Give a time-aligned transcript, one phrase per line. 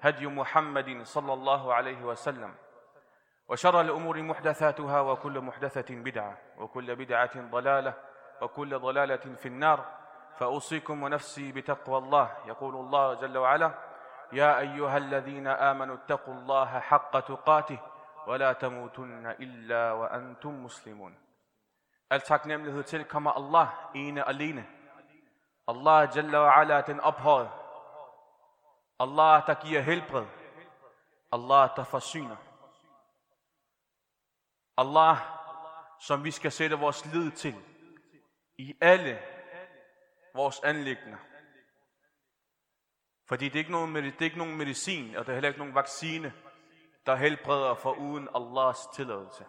[0.00, 2.54] هدي محمد صلى الله عليه وسلم
[3.48, 7.94] وشر الأمور محدثاتها وكل محدثة بدعة وكل بدعة ضلالة
[8.40, 9.84] وكل ضلالة في النار
[10.38, 13.70] فأوصيكم ونفسي بتقوى الله يقول الله جل وعلا
[14.32, 17.78] يا أيها الذين آمنوا اتقوا الله حق تقاته
[18.26, 21.14] ولا تموتن إلا وأنتم مسلمون
[22.12, 24.66] Al taknemmelighed til kommer Allah ene alene.
[25.68, 27.48] Allah Jalla wa ala den ophøjet.
[29.00, 30.26] Allah der giver helbred.
[31.32, 32.36] Allah der forsyner.
[34.76, 35.16] Allah
[36.00, 37.54] som vi skal sætte vores lid til
[38.58, 39.22] i alle
[40.34, 41.18] vores anlæggende.
[43.28, 45.58] Fordi det er, ikke nogen, det er ikke nogen medicin, og der er heller ikke
[45.58, 46.32] nogen vaccine,
[47.06, 49.46] der helbreder for uden Allahs tilladelse.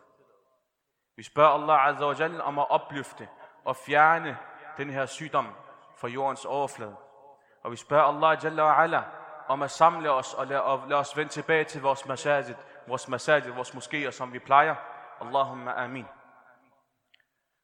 [1.16, 3.30] Vi spørger Allah Azza wa Jalla om at opløfte
[3.66, 4.38] og fjerne
[4.78, 5.48] den her sygdom
[5.98, 6.96] fra jordens overflade.
[7.64, 9.21] Og vi spørger Allah Jalla wa Ala
[9.52, 12.56] om at samle os og lade, og lade os vende tilbage til vores masajid,
[12.88, 14.76] vores masajid, vores moskéer, som vi plejer.
[15.22, 16.06] Allahumma amin.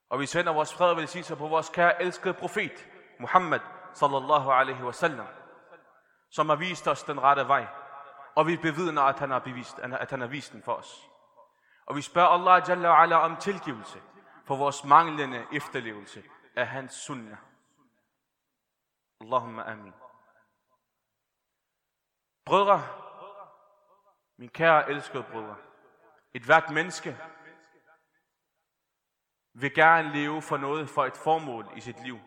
[0.09, 2.87] Og vi sender vores fred og velsignelse på vores kære elskede profet,
[3.19, 3.59] Muhammad
[3.93, 5.27] sallallahu alaihi wasallam,
[6.31, 7.67] som har vist os den rette vej.
[8.35, 11.09] Og vi bevidner, at han har, bevist, at han har vist den for os.
[11.85, 14.01] Og vi spørger Allah Jalla Ala om tilgivelse
[14.45, 16.23] for vores manglende efterlevelse
[16.55, 17.37] af hans sunnah.
[19.21, 19.93] Allahumma amin.
[22.47, 22.87] Brødre,
[24.37, 25.55] min kære elskede brødre,
[26.33, 27.17] et hvert menneske
[29.53, 32.19] vil gerne leve for noget, for et formål i sit liv.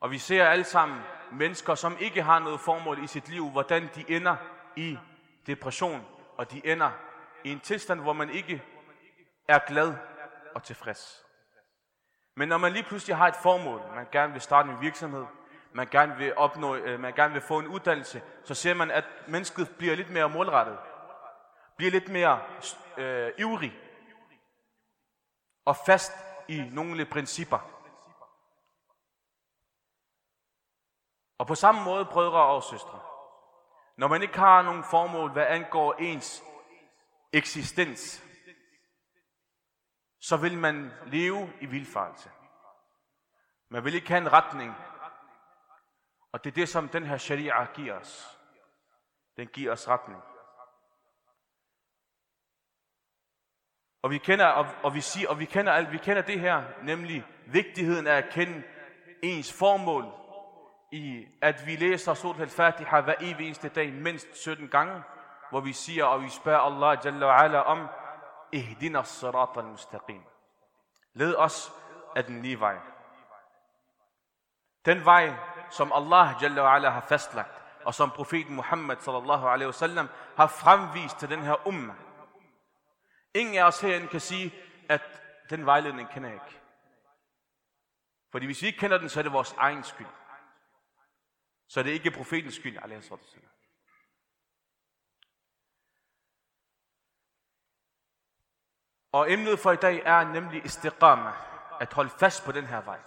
[0.00, 1.00] Og vi ser alle sammen
[1.32, 4.36] mennesker, som ikke har noget formål i sit liv, hvordan de ender
[4.76, 4.98] i
[5.46, 6.06] depression,
[6.38, 6.90] og de ender
[7.44, 8.62] i en tilstand, hvor man ikke
[9.48, 9.94] er glad
[10.54, 11.26] og tilfreds.
[12.36, 15.26] Men når man lige pludselig har et formål, man gerne vil starte en virksomhed,
[15.74, 19.04] man gerne vil opnå, øh, man gerne vil få en uddannelse, så ser man, at
[19.28, 20.78] mennesket bliver lidt mere målrettet,
[21.76, 22.42] bliver lidt mere
[22.96, 23.78] øh, ivrig
[25.64, 26.12] og fast
[26.48, 27.58] i nogle principper.
[31.38, 33.00] Og på samme måde, brødre og søstre,
[33.96, 36.42] når man ikke har nogen formål, hvad angår ens
[37.32, 38.24] eksistens,
[40.20, 42.30] så vil man leve i vilfarelse.
[43.68, 44.74] Man vil ikke have en retning.
[46.32, 48.38] Og det er det, som den her sharia giver os.
[49.36, 50.22] Den giver os retning.
[54.02, 56.64] Og vi kender, og, og vi siger, og vi kender, alt, vi kender det her,
[56.82, 58.62] nemlig vigtigheden af at kende
[59.22, 60.04] ens formål
[60.92, 65.02] i, at vi læser Surat al-Fatiha hver evig eneste dag mindst 17 gange,
[65.50, 67.88] hvor vi siger, og vi spørger Allah Jalla wa Ala om,
[68.52, 70.22] Ihdina sirat al-mustaqim.
[71.12, 71.72] Led os
[72.16, 72.76] af den lige vej.
[74.84, 75.34] Den vej,
[75.72, 80.46] som Allah Jalla wa Ala har fastlagt, og som profeten Muhammad sallallahu alaihi wasallam har
[80.46, 81.94] fremvist til den her umma.
[83.34, 84.54] Ingen af os herinde kan sige,
[84.88, 85.02] at
[85.50, 86.60] den vejledning kender jeg ikke.
[88.32, 90.06] Fordi hvis vi ikke kender den, så er det vores egen skyld.
[91.68, 93.48] Så er det ikke profetens skyld, alaihi wasallam.
[99.12, 101.32] Og emnet for i dag er nemlig istiqama,
[101.80, 103.00] at holde fast på den her vej.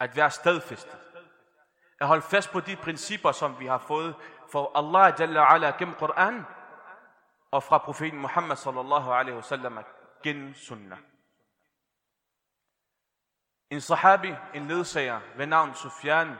[0.00, 1.11] At være stedfæstet.
[2.02, 4.14] At holde fast på de principper, som vi har fået
[4.52, 6.46] for Allah Jalla ala gennem Koran,
[7.50, 9.78] og fra profeten Muhammad sallallahu alaihi wasallam
[10.22, 10.98] gennem sunnah.
[13.70, 16.38] En sahabi, en ledsager ved navn Sufyan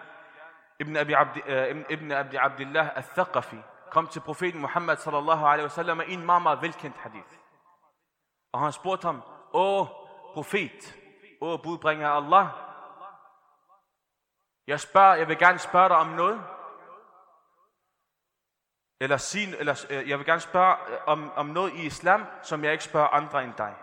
[0.81, 3.57] ibn Abi, Abdi, uh, ibn Abdi Abdullah al-Thaqafi,
[3.91, 7.39] kom til profeten Muhammad sallallahu alaihi wasallam i en meget, meget velkendt hadith.
[8.53, 9.23] Og han spurgte ham,
[9.53, 9.87] Åh,
[10.35, 10.99] profet,
[11.41, 12.49] åh, budbringer Allah,
[14.67, 16.45] jeg, spørger, jeg vil gerne spørge dig om noget.
[19.01, 22.65] Eller, sin, eller øh, jeg vil gerne spørge øh, om, om noget i islam, som
[22.65, 23.77] jeg ikke spørger andre end dig.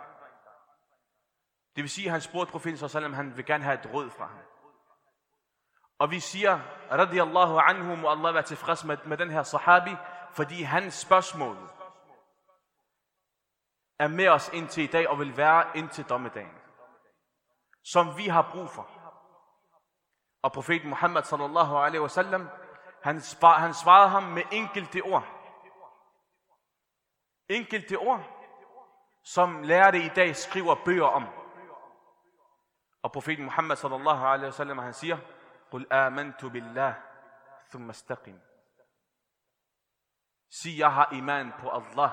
[1.76, 4.26] Det vil sige, at han spurgte profeten sallam, han vil gerne have et råd fra
[4.26, 4.38] ham.
[5.98, 6.60] Og vi siger,
[6.92, 9.96] radiyallahu anhu, må Allah være tilfreds med, med den her sahabi,
[10.32, 11.56] fordi hans spørgsmål,
[13.98, 16.58] er med os indtil i dag og vil være indtil dommedagen.
[17.84, 18.99] Som vi har brug for.
[20.42, 22.48] Og profeten Muhammad sallallahu alaihi wasallam,
[23.02, 25.24] han, spar, han svarede ham med enkelte ord.
[27.48, 28.20] Enkelte ord,
[29.24, 31.26] som lærte i dag skriver bøger om.
[33.02, 35.18] Og profeten Muhammad sallallahu alaihi wasallam, han siger,
[35.70, 36.94] Qul amantu billah,
[37.70, 38.40] thumma istaqim.
[40.50, 42.10] Sig, jeg har iman på Allah.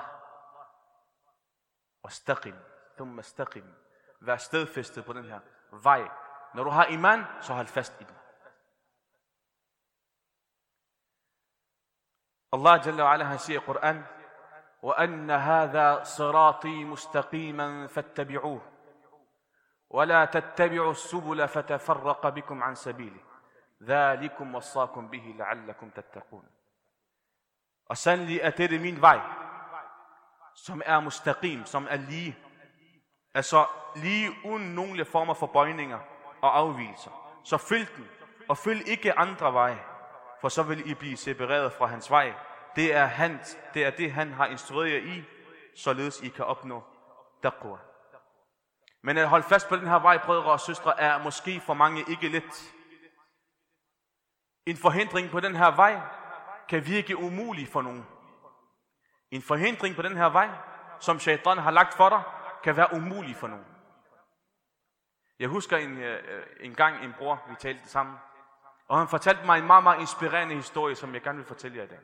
[2.02, 2.54] Og staqim,
[2.96, 3.74] thumma staqim.
[4.20, 5.40] Vær stedfæstet på den her
[5.82, 6.08] vej.
[6.54, 8.17] Når du har iman, så hold fast i den.
[12.54, 14.04] الله جل وعلا هنسي قرآن
[14.82, 18.60] وأن هذا صراطي مستقيما فاتبعوه
[19.90, 23.20] ولا تتبعوا السبل فتفرق بكم عن سبيله
[23.82, 26.44] ذلكم وصاكم به لعلكم تتقون
[27.90, 29.20] وسن لي أتر من باي
[30.58, 32.36] som مستقيم mustaqim, som er lige.
[33.34, 33.66] Altså
[33.96, 35.98] lige uden nogle former for bøjninger
[36.42, 37.40] og afvielser.
[37.44, 38.08] Så følg den,
[38.48, 39.84] og følg ikke andre veje.
[40.40, 42.34] For så vil I blive separeret fra hans vej.
[42.76, 45.24] Det er, hans, det, er det, han har instrueret jer i,
[45.76, 46.84] således I kan opnå
[47.42, 47.78] taqwa.
[49.02, 52.04] Men at holde fast på den her vej, brødre og søstre, er måske for mange
[52.08, 52.74] ikke let.
[54.66, 56.00] En forhindring på den her vej
[56.68, 58.06] kan virke umulig for nogen.
[59.30, 60.48] En forhindring på den her vej,
[61.00, 62.22] som shaitan har lagt for dig,
[62.64, 63.66] kan være umulig for nogen.
[65.38, 68.16] Jeg husker en, øh, øh, en gang en bror, vi talte sammen,
[68.88, 71.84] og han fortalte mig en meget, meget inspirerende historie, som jeg gerne vil fortælle jer
[71.84, 72.00] i dag.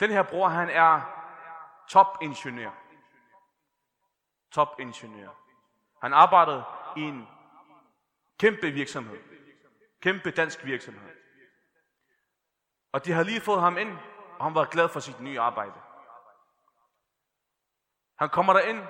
[0.00, 1.00] Den her bror, han er
[1.88, 2.70] topingeniør.
[4.52, 5.30] Topingeniør.
[6.02, 6.64] Han arbejdede
[6.96, 7.28] i en
[8.38, 9.18] kæmpe virksomhed.
[10.00, 11.10] Kæmpe dansk virksomhed.
[12.92, 13.98] Og de havde lige fået ham ind,
[14.38, 15.80] og han var glad for sit nye arbejde.
[18.18, 18.82] Han kommer der ind,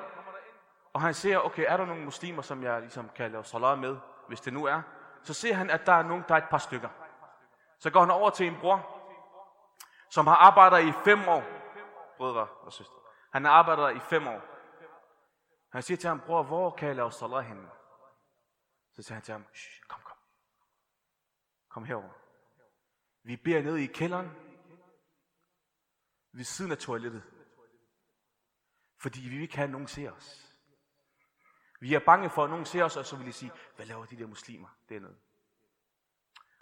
[0.93, 3.97] og han ser, okay, er der nogle muslimer, som jeg ligesom kan lave salat med,
[4.29, 4.83] hvis det nu er?
[5.23, 6.89] Så ser han, at der er nogen, der er et par stykker.
[7.79, 8.97] Så går han over til en bror,
[10.11, 11.43] som har arbejdet i fem år,
[12.17, 12.95] brødre og søstre.
[13.33, 14.41] Han har arbejdet i fem år.
[15.73, 17.71] Han siger til ham, bror, hvor kan jeg lave salat henne?
[18.93, 19.47] Så siger han til ham,
[19.89, 20.17] kom, kom.
[21.69, 22.11] Kom herover.
[23.23, 24.31] Vi beder nede i kælderen,
[26.33, 27.23] ved siden af toilettet.
[28.99, 30.50] Fordi vi vil ikke have, at nogen ser os.
[31.81, 34.05] Vi er bange for, at nogen ser os, og så vil de sige, hvad laver
[34.05, 35.15] de der muslimer dernede?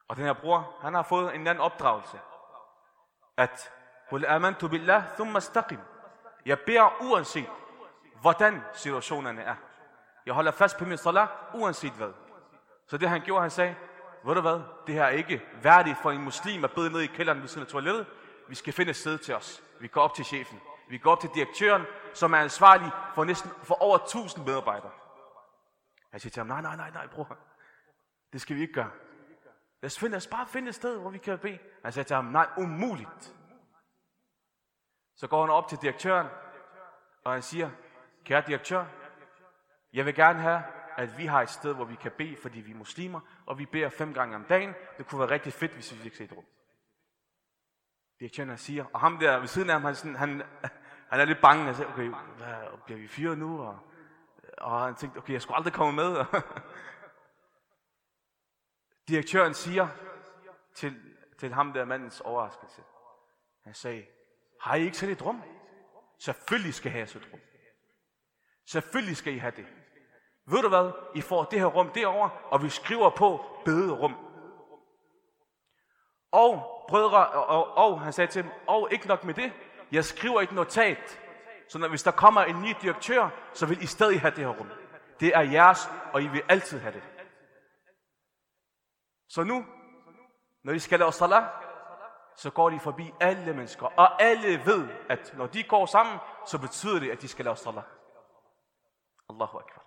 [0.09, 2.20] Og den her bror, han har fået en anden opdragelse.
[3.37, 3.73] At,
[4.11, 5.79] Qul amantu billah, thumma staqim.
[6.47, 7.50] Jeg beder uanset,
[8.20, 9.55] hvordan situationerne er.
[10.26, 12.12] Jeg holder fast på min salat, uanset hvad.
[12.87, 13.76] Så det han gjorde, han sagde,
[14.25, 17.06] ved du hvad, det her er ikke værdigt for en muslim at bede ned i
[17.06, 18.06] kælderen ved siden af toilettet.
[18.49, 19.62] Vi skal finde et sted til os.
[19.81, 20.61] Vi går op til chefen.
[20.88, 21.82] Vi går op til direktøren,
[22.15, 24.91] som er ansvarlig for næsten for over 1000 medarbejdere.
[26.12, 27.38] Jeg siger til ham, nej, nej, nej, nej, bror.
[28.32, 28.90] Det skal vi ikke gøre.
[29.82, 31.58] Lad os, finde, lad os bare finde et sted, hvor vi kan bede.
[31.82, 33.34] Han sagde til ham, nej, umuligt.
[35.16, 36.26] Så går han op til direktøren,
[37.25, 37.70] og han siger,
[38.25, 38.84] kære direktør,
[39.93, 40.62] jeg vil gerne have,
[40.96, 43.66] at vi har et sted, hvor vi kan bede, fordi vi er muslimer, og vi
[43.66, 44.75] beder fem gange om dagen.
[44.99, 46.44] Det kunne være rigtig fedt, hvis vi fik set rum.
[48.20, 50.43] Direktøren siger, og ham der ved siden af ham, han, sådan, han,
[51.10, 51.64] han er lidt bange.
[51.64, 53.62] Han siger, okay, hvad, bliver vi fyret nu?
[53.62, 53.78] Og,
[54.60, 56.25] og han tænkte, okay, jeg skulle aldrig komme med.
[59.08, 59.88] Direktøren siger
[60.75, 60.96] til,
[61.38, 62.82] til ham der mandens overraskelse.
[63.64, 64.06] Han sagde,
[64.60, 65.43] har I ikke sådan et rum?
[66.19, 67.41] Selvfølgelig skal I have et rum.
[68.67, 69.67] Selvfølgelig skal I have det.
[70.46, 70.93] Ved du hvad?
[71.15, 74.15] I får det her rum derovre, og vi skriver på bederum.
[76.31, 79.53] Og brødre, og, og, og han sagde til dem, og ikke nok med det,
[79.93, 81.20] jeg skriver et notat,
[81.69, 84.53] så når hvis der kommer en ny direktør, så vil I stadig have det her
[84.53, 84.70] rum.
[85.20, 87.03] Det er jeres, og I vil altid have det.
[89.29, 89.65] Så nu,
[90.65, 91.44] når de skal lave salat,
[92.37, 93.87] så går de forbi alle mennesker.
[93.87, 97.56] Og alle ved, at når de går sammen, så betyder det, at de skal lave
[97.56, 97.84] salat.
[99.31, 99.84] Allahu Akbar.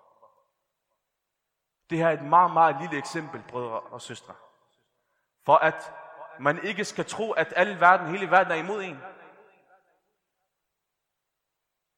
[1.89, 4.33] Det her er et meget, meget lille eksempel, brødre og søstre.
[5.45, 5.93] For at
[6.39, 8.99] man ikke skal tro, at alle verden, hele verden er imod en.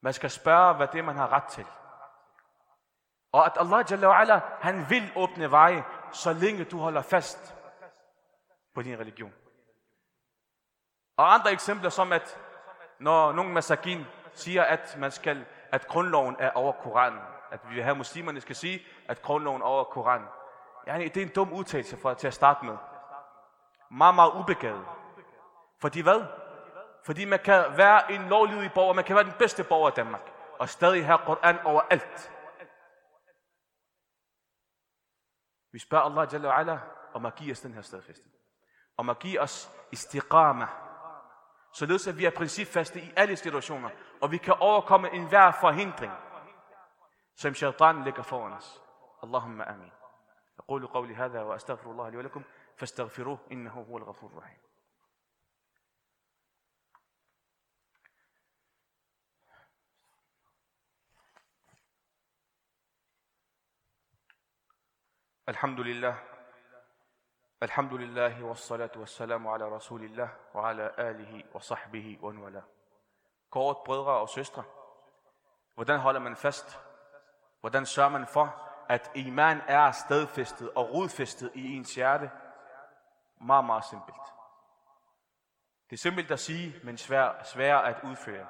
[0.03, 1.65] Man skal spørge, hvad det man har ret til.
[3.31, 7.55] Og at Allah Jalla wa ala, han vil åbne veje, så længe du holder fast
[8.75, 9.33] på din religion.
[11.17, 12.39] Og andre eksempler som at,
[12.99, 17.19] når nogle masakin siger, at man skal, at grundloven er over Koranen,
[17.51, 20.27] at vi her muslimerne skal sige, at grundloven er over Koranen.
[20.87, 22.77] Ja, det er en dum udtalelse for, til at starte med.
[23.91, 24.85] Meget, meget ubegavet.
[25.81, 26.42] Fordi hvad?
[27.04, 30.32] Fordi man kan være en lovlydig borger, man kan være den bedste borger i Danmark,
[30.58, 32.32] og stadig have Koran overalt.
[35.72, 36.80] Vi spørger Allah Jalla wa ala,
[37.14, 38.28] om at give os den her stedfæste.
[38.96, 40.66] Om at give os istiqama,
[41.72, 43.90] således at vi er principfaste i alle situationer,
[44.20, 46.12] og vi kan overkomme enhver forhindring,
[47.36, 48.82] som shaitan lægger foran os.
[49.22, 49.92] Allahumma amin.
[50.60, 52.42] أقول قولي هذا وأستغفر الله لي ولكم
[52.76, 54.58] فاستغفروه إنه هو الغفور الرحيم
[65.48, 66.16] الحمد لله
[67.62, 72.64] الحمد لله والصلاة والسلام على رسول الله وعلى آله وصحبه ومن والاه.
[73.50, 74.62] Kort brødre og søstre,
[75.74, 76.80] hvordan holder man fast?
[77.60, 82.30] Hvordan sørger man for, at iman er stedfæstet og rodfæstet i ens hjerte?
[83.40, 84.22] Meget, meget simpelt.
[85.90, 88.46] Det er simpelt at sige, men svær, svær at udføre.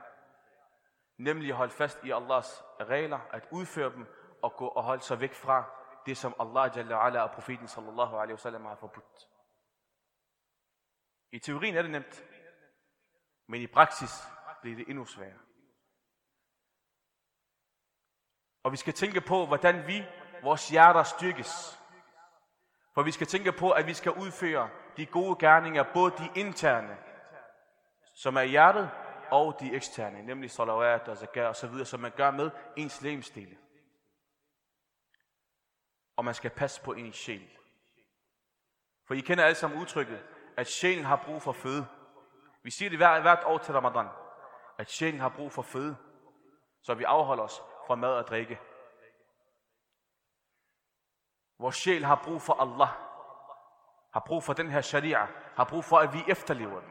[1.17, 4.07] Nemlig at holde fast i Allahs regler, at udføre dem
[4.43, 5.65] og gå og holde sig væk fra
[6.06, 9.30] det, som Allah Jalla ala og profeten sallallahu alaihi wasallam har forbudt.
[11.32, 12.24] I teorien er det nemt,
[13.48, 14.12] men i praksis
[14.62, 15.40] bliver det endnu sværere.
[18.64, 20.06] Og vi skal tænke på, hvordan vi,
[20.44, 21.80] vores hjerter styrkes.
[22.94, 26.98] For vi skal tænke på, at vi skal udføre de gode gerninger, både de interne,
[28.16, 28.92] som er hjertet,
[29.32, 33.02] og de eksterne, nemlig salawat og zakat og så videre, som man gør med ens
[33.02, 33.58] lemstille
[36.16, 37.50] og man skal passe på en sjæl.
[39.08, 40.24] For I kender alle sammen udtrykket,
[40.58, 41.88] at sjælen har brug for føde.
[42.64, 44.08] Vi siger det hvert, hvert år til Ramadan,
[44.78, 45.98] at sjælen har brug for føde,
[46.82, 48.60] så vi afholder os fra mad og drikke.
[51.60, 52.90] Vores sjæl har brug for Allah,
[54.14, 56.90] har brug for den her sharia, har brug for, at vi efterlever den.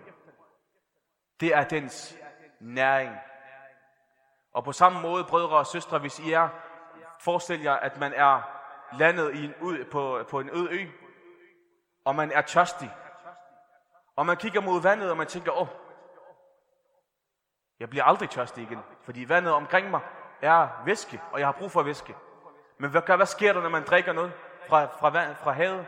[1.40, 2.16] Det er dens
[2.60, 3.16] næring.
[4.52, 6.48] Og på samme måde, brødre og søstre, hvis I er,
[7.20, 8.61] forestil jer, at man er
[8.98, 10.86] landet i en ud, på, på en øde ø,
[12.04, 12.90] og man er tørstig,
[14.16, 15.68] og man kigger mod vandet, og man tænker, åh, oh,
[17.80, 20.00] jeg bliver aldrig tørstig igen, fordi vandet omkring mig
[20.42, 22.16] er væske, og jeg har brug for væske.
[22.78, 24.32] Men hvad, hvad sker der, når man drikker noget
[24.68, 25.86] fra, fra, vand, fra havet?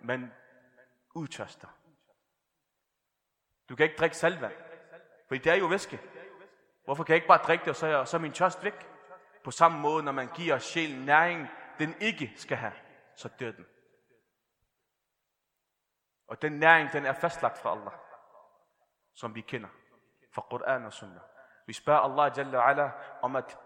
[0.00, 0.32] Man
[1.14, 1.68] udtørster.
[3.68, 4.52] Du kan ikke drikke saltvand,
[5.28, 6.00] for det er jo væske.
[6.84, 8.88] Hvorfor kan jeg ikke bare drikke det, og så er, så er min tørst væk?
[9.44, 11.48] På samme måde, når man giver sjælen næring
[11.82, 12.72] den ikke skal have,
[13.14, 13.66] så dør den.
[16.28, 17.92] Og den næring, den er fastlagt fra Allah,
[19.14, 19.68] som vi kender
[20.34, 21.22] fra Quran og Sunnah.
[21.66, 22.90] Vi spørger Allah Jalla ala
[23.22, 23.58] om at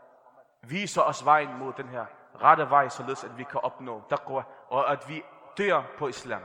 [0.62, 2.06] vise os vejen mod den her
[2.42, 5.22] rette vej, således at vi kan opnå taqwa, og at vi
[5.58, 6.42] dør på islam.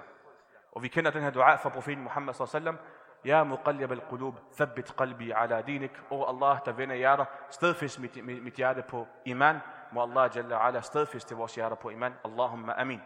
[0.71, 2.77] Og vi kender den her dua fra profeten Muhammad sallam,
[3.25, 5.91] Ja muqallib al-qulub, thabbit qalbi ala dinik.
[6.09, 9.59] O Allah, der vender hjerter, stedfæst mit, mit, mit hjerte på iman.
[9.99, 12.13] Allah jalla ala stedfæste vores hjerter på iman.
[12.25, 12.99] Allahumma amin.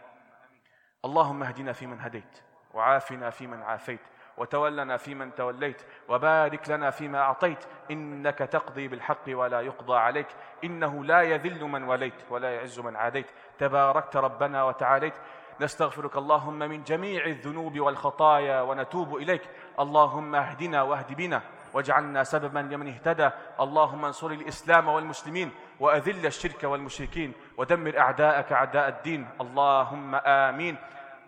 [1.04, 2.42] اللهم اهدنا فيمن هديت
[2.74, 4.00] وعافنا فيمن عافيت
[4.36, 7.64] وتولنا فيمن توليت وبارك لنا فيما أعطيت.
[7.90, 10.26] إنك تقضي بالحق ولا يقضى عليك.
[10.64, 13.26] إنه لا يذل من وليت ولا يعز من عاديت.
[13.58, 15.14] تباركت ربنا وتعاليت.
[15.60, 19.50] نستغفرك اللهم من جميع الذنوب والخطايا ونتوب إليك.
[19.80, 21.42] اللهم اهدنا واهد بنا.
[21.76, 23.30] واجعلنا سببا لمن اهتدى.
[23.60, 29.28] اللهم انصر الإسلام والمسلمين وأذل الشرك والمشركين ودمر أعداءك أعداء الدين.
[29.40, 30.76] اللهم آمين.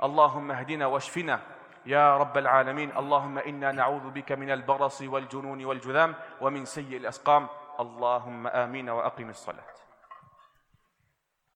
[0.03, 1.41] اللهم اهدنا واشفنا
[1.87, 2.97] يا رب العالمين.
[2.97, 7.47] اللهم إنا نعوذ بك من البرص والجنون والجذام ومن سيء الأسقام.
[7.81, 9.88] اللهم آمين وأقم الصلاة.